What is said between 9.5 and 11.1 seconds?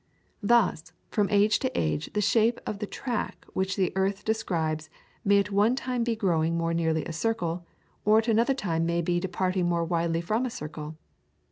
more widely from a circle.